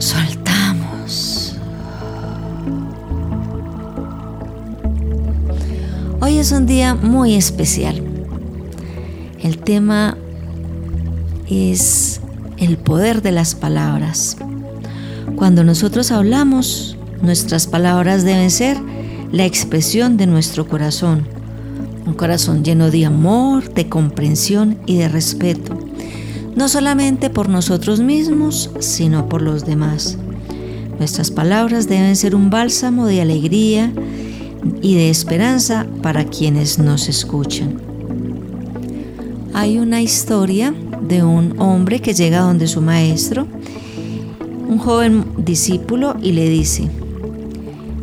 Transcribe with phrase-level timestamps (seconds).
[0.00, 1.56] Soltamos.
[6.22, 8.02] Hoy es un día muy especial.
[9.42, 10.16] El tema
[11.50, 12.22] es
[12.56, 14.38] el poder de las palabras.
[15.36, 18.78] Cuando nosotros hablamos, nuestras palabras deben ser
[19.32, 21.28] la expresión de nuestro corazón.
[22.06, 25.89] Un corazón lleno de amor, de comprensión y de respeto.
[26.56, 30.18] No solamente por nosotros mismos, sino por los demás.
[30.98, 33.92] Nuestras palabras deben ser un bálsamo de alegría
[34.82, 37.80] y de esperanza para quienes nos escuchan.
[39.54, 43.46] Hay una historia de un hombre que llega donde su maestro,
[44.68, 46.88] un joven discípulo, y le dice,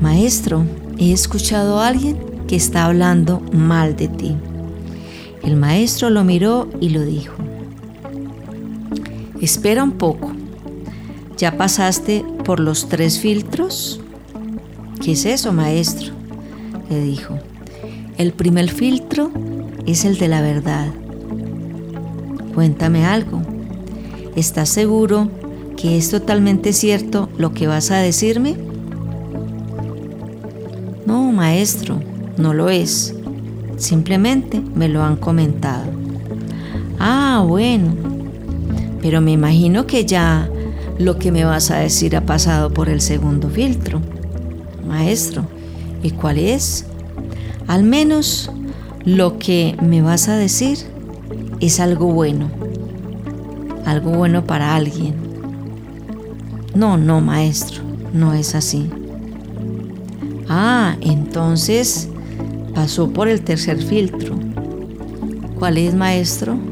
[0.00, 0.64] Maestro,
[0.98, 4.34] he escuchado a alguien que está hablando mal de ti.
[5.42, 7.34] El maestro lo miró y lo dijo,
[9.40, 10.32] Espera un poco,
[11.38, 14.00] ¿ya pasaste por los tres filtros?
[15.02, 16.12] ¿Qué es eso, maestro?
[16.90, 17.38] Le dijo,
[18.18, 19.30] el primer filtro
[19.86, 20.88] es el de la verdad.
[22.54, 23.40] Cuéntame algo.
[24.36, 25.30] ¿Estás seguro
[25.76, 28.56] que es totalmente cierto lo que vas a decirme?
[31.06, 31.98] No, maestro,
[32.36, 33.14] no lo es.
[33.78, 35.86] Simplemente me lo han comentado.
[36.98, 38.09] Ah, bueno.
[39.02, 40.48] Pero me imagino que ya
[40.98, 44.00] lo que me vas a decir ha pasado por el segundo filtro.
[44.86, 45.44] Maestro,
[46.02, 46.84] ¿y cuál es?
[47.66, 48.50] Al menos
[49.04, 50.78] lo que me vas a decir
[51.60, 52.50] es algo bueno,
[53.86, 55.14] algo bueno para alguien.
[56.74, 58.90] No, no, maestro, no es así.
[60.48, 62.08] Ah, entonces
[62.74, 64.34] pasó por el tercer filtro.
[65.58, 66.69] ¿Cuál es, maestro?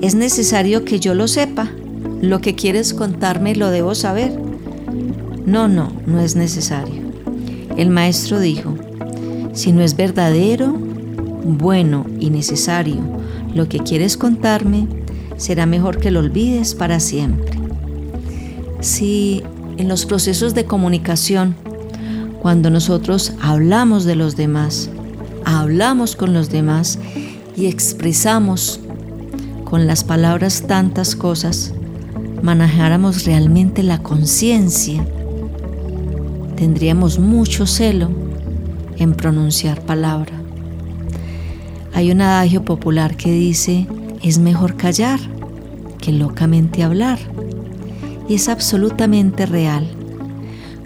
[0.00, 1.70] Es necesario que yo lo sepa.
[2.22, 4.32] Lo que quieres contarme lo debo saber.
[5.44, 7.02] No, no, no es necesario.
[7.76, 8.74] El maestro dijo,
[9.52, 13.20] si no es verdadero, bueno y necesario
[13.54, 14.86] lo que quieres contarme,
[15.36, 17.58] será mejor que lo olvides para siempre.
[18.80, 19.42] Si
[19.76, 21.56] en los procesos de comunicación,
[22.40, 24.90] cuando nosotros hablamos de los demás,
[25.44, 26.98] hablamos con los demás
[27.56, 28.80] y expresamos
[29.70, 31.72] con las palabras tantas cosas,
[32.42, 35.06] manejáramos realmente la conciencia,
[36.56, 38.10] tendríamos mucho celo
[38.96, 40.32] en pronunciar palabra.
[41.94, 43.86] Hay un adagio popular que dice,
[44.24, 45.20] es mejor callar
[46.00, 47.20] que locamente hablar.
[48.28, 49.86] Y es absolutamente real.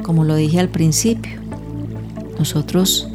[0.02, 1.32] Como lo dije al principio,
[2.38, 3.08] nosotros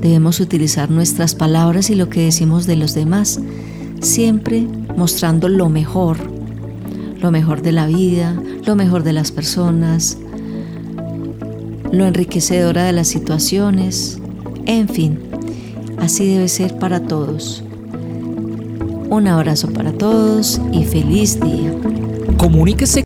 [0.00, 3.40] debemos utilizar nuestras palabras y lo que decimos de los demás,
[4.00, 4.66] siempre
[4.96, 6.18] mostrando lo mejor,
[7.20, 10.18] lo mejor de la vida, lo mejor de las personas,
[11.92, 14.18] lo enriquecedora de las situaciones,
[14.66, 15.18] en fin,
[15.98, 17.64] Así debe ser para todos.
[19.08, 21.74] Un abrazo para todos y feliz día.
[22.36, 22.94] Comuníquese